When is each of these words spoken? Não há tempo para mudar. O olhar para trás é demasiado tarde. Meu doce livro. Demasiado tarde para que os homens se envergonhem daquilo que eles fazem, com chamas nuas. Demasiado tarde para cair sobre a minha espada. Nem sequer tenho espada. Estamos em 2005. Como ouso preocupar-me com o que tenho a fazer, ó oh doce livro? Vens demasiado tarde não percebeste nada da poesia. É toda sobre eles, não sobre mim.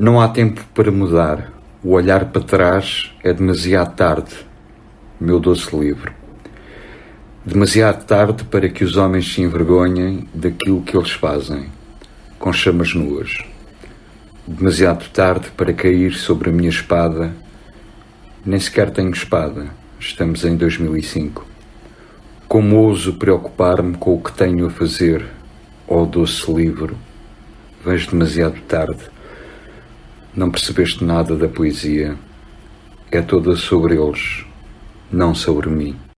Não 0.00 0.20
há 0.20 0.28
tempo 0.28 0.64
para 0.72 0.92
mudar. 0.92 1.52
O 1.82 1.94
olhar 1.94 2.26
para 2.26 2.40
trás 2.40 3.12
é 3.20 3.32
demasiado 3.32 3.96
tarde. 3.96 4.32
Meu 5.20 5.40
doce 5.40 5.76
livro. 5.76 6.12
Demasiado 7.44 8.04
tarde 8.04 8.44
para 8.44 8.68
que 8.68 8.84
os 8.84 8.96
homens 8.96 9.34
se 9.34 9.42
envergonhem 9.42 10.28
daquilo 10.32 10.82
que 10.82 10.96
eles 10.96 11.10
fazem, 11.10 11.66
com 12.38 12.52
chamas 12.52 12.94
nuas. 12.94 13.38
Demasiado 14.46 15.04
tarde 15.08 15.50
para 15.56 15.72
cair 15.72 16.14
sobre 16.14 16.50
a 16.50 16.52
minha 16.52 16.70
espada. 16.70 17.34
Nem 18.46 18.60
sequer 18.60 18.90
tenho 18.90 19.10
espada. 19.10 19.66
Estamos 19.98 20.44
em 20.44 20.56
2005. 20.56 21.44
Como 22.46 22.76
ouso 22.76 23.14
preocupar-me 23.14 23.96
com 23.96 24.14
o 24.14 24.22
que 24.22 24.30
tenho 24.30 24.68
a 24.68 24.70
fazer, 24.70 25.26
ó 25.88 26.02
oh 26.02 26.06
doce 26.06 26.52
livro? 26.52 26.96
Vens 27.84 28.06
demasiado 28.06 28.60
tarde 28.60 29.17
não 30.38 30.52
percebeste 30.52 31.02
nada 31.02 31.34
da 31.34 31.48
poesia. 31.48 32.16
É 33.10 33.20
toda 33.20 33.56
sobre 33.56 34.00
eles, 34.00 34.44
não 35.10 35.34
sobre 35.34 35.68
mim. 35.68 35.98